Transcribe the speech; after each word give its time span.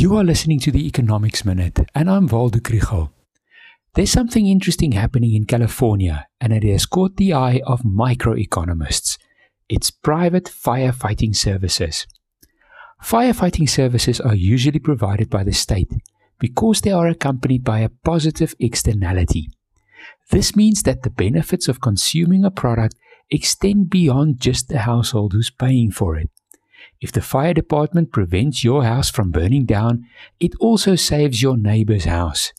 You 0.00 0.16
are 0.16 0.24
listening 0.24 0.60
to 0.60 0.70
the 0.70 0.86
Economics 0.86 1.44
Minute, 1.44 1.80
and 1.94 2.08
I'm 2.08 2.26
Waldo 2.26 2.58
Krugell. 2.58 3.10
There's 3.92 4.10
something 4.10 4.46
interesting 4.46 4.92
happening 4.92 5.34
in 5.34 5.44
California, 5.44 6.26
and 6.40 6.54
it 6.54 6.62
has 6.62 6.86
caught 6.86 7.18
the 7.18 7.34
eye 7.34 7.60
of 7.66 7.82
microeconomists. 7.82 9.18
It's 9.68 9.90
private 9.90 10.44
firefighting 10.44 11.36
services. 11.36 12.06
Firefighting 13.04 13.68
services 13.68 14.22
are 14.22 14.34
usually 14.34 14.78
provided 14.78 15.28
by 15.28 15.44
the 15.44 15.52
state 15.52 15.92
because 16.38 16.80
they 16.80 16.92
are 16.92 17.08
accompanied 17.08 17.62
by 17.62 17.80
a 17.80 17.90
positive 18.02 18.54
externality. 18.58 19.50
This 20.30 20.56
means 20.56 20.82
that 20.84 21.02
the 21.02 21.10
benefits 21.10 21.68
of 21.68 21.82
consuming 21.82 22.42
a 22.42 22.50
product 22.50 22.94
extend 23.30 23.90
beyond 23.90 24.40
just 24.40 24.68
the 24.70 24.78
household 24.78 25.34
who's 25.34 25.50
paying 25.50 25.90
for 25.90 26.16
it. 26.16 26.30
If 27.00 27.12
the 27.12 27.22
fire 27.22 27.54
department 27.54 28.12
prevents 28.12 28.62
your 28.62 28.84
house 28.84 29.10
from 29.10 29.30
burning 29.30 29.64
down, 29.64 30.04
it 30.38 30.52
also 30.60 30.96
saves 30.96 31.40
your 31.40 31.56
neighbor's 31.56 32.04
house. 32.04 32.52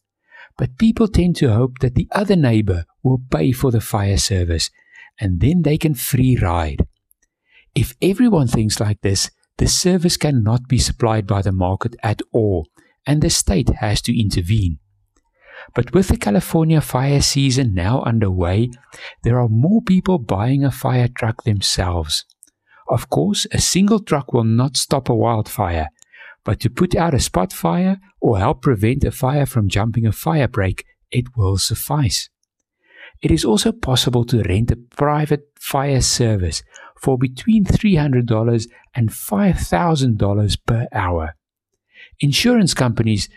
But 0.58 0.78
people 0.78 1.08
tend 1.08 1.36
to 1.38 1.54
hope 1.54 1.80
that 1.80 1.96
the 1.96 2.08
other 2.12 2.36
neighbor 2.36 2.86
will 3.04 3.22
pay 3.30 3.52
for 3.52 3.72
the 3.72 3.82
fire 3.82 4.18
service 4.18 4.70
and 5.20 5.40
then 5.40 5.62
they 5.62 5.78
can 5.78 5.94
free 5.94 6.38
ride. 6.38 6.86
If 7.76 7.96
everyone 8.02 8.48
thinks 8.48 8.80
like 8.80 9.02
this, 9.02 9.30
the 9.58 9.68
service 9.68 10.18
cannot 10.18 10.68
be 10.68 10.80
supplied 10.80 11.28
by 11.28 11.44
the 11.44 11.52
market 11.52 11.96
at 12.02 12.22
all 12.34 12.68
and 13.06 13.22
the 13.22 13.30
state 13.30 13.70
has 13.70 14.02
to 14.04 14.20
intervene. 14.20 14.80
But 15.76 15.94
with 15.94 16.08
the 16.08 16.18
California 16.18 16.82
fire 16.82 17.22
season 17.22 17.74
now 17.74 18.02
underway, 18.02 18.72
there 19.24 19.40
are 19.40 19.48
more 19.48 19.82
people 19.82 20.18
buying 20.18 20.64
a 20.64 20.72
fire 20.72 21.08
truck 21.08 21.44
themselves. 21.44 22.26
Of 22.92 23.10
course, 23.10 23.48
a 23.54 23.62
single 23.62 24.02
truck 24.02 24.34
will 24.34 24.44
not 24.44 24.76
stop 24.76 25.08
a 25.08 25.16
wildfire, 25.16 25.88
but 26.44 26.60
to 26.60 26.70
put 26.70 26.94
out 26.94 27.14
a 27.14 27.22
spot 27.22 27.54
fire 27.54 28.02
or 28.20 28.38
help 28.38 28.62
prevent 28.62 29.06
a 29.06 29.12
fire 29.12 29.46
from 29.46 29.70
jumping 29.70 30.06
a 30.06 30.12
fire 30.12 30.50
break, 30.50 30.84
it 31.10 31.38
will 31.38 31.58
suffice. 31.58 32.30
It 33.22 33.32
is 33.32 33.46
also 33.46 33.72
possible 33.72 34.26
to 34.26 34.44
rent 34.44 34.72
a 34.72 34.76
private 34.76 35.46
fire 35.58 36.02
service 36.02 36.64
for 37.02 37.18
between 37.18 37.64
$300 37.64 38.68
and 38.94 39.10
$5,000 39.10 40.58
per 40.66 40.88
hour. 40.92 41.36
Insurance 42.20 42.74
companies 42.74 43.30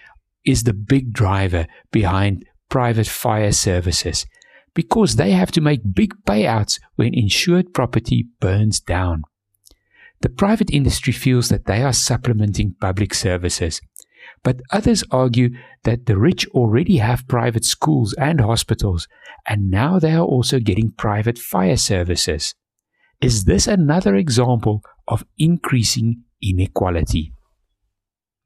is 0.45 0.65
the 0.65 0.75
big 0.75 1.13
driver 1.13 1.69
behind 1.93 2.45
private 2.69 3.07
fire 3.07 3.53
services 3.53 4.27
because 4.75 5.15
they 5.15 5.31
have 5.31 5.53
to 5.53 5.61
make 5.61 5.95
big 5.95 6.13
payouts 6.27 6.81
when 6.97 7.15
insured 7.15 7.73
property 7.73 8.27
burns 8.41 8.81
down. 8.81 9.23
The 10.21 10.29
private 10.31 10.71
industry 10.71 11.13
feels 11.13 11.51
that 11.51 11.67
they 11.67 11.83
are 11.83 11.93
supplementing 11.93 12.77
public 12.81 13.13
services, 13.13 13.81
but 14.43 14.61
others 14.71 15.05
argue 15.11 15.51
that 15.83 16.07
the 16.07 16.17
rich 16.17 16.47
already 16.49 16.97
have 16.97 17.29
private 17.29 17.65
schools 17.65 18.15
and 18.15 18.41
hospitals, 18.41 19.07
and 19.47 19.71
now 19.71 19.99
they 19.99 20.13
are 20.13 20.25
also 20.25 20.59
getting 20.61 20.93
private 20.93 21.39
fire 21.39 21.77
services. 21.77 22.55
Is 23.21 23.45
this 23.45 23.67
another 23.67 24.15
example 24.17 24.83
of 25.09 25.27
increasing 25.39 26.23
inequality? 26.43 27.34